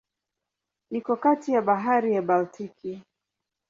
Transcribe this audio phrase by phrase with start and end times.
[0.97, 3.03] Iko kati ya Bahari ya Baltiki.